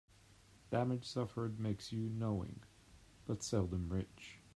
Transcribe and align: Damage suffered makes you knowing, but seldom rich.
Damage 0.71 1.05
suffered 1.05 1.59
makes 1.59 1.91
you 1.91 2.09
knowing, 2.09 2.61
but 3.27 3.43
seldom 3.43 3.89
rich. 3.93 4.39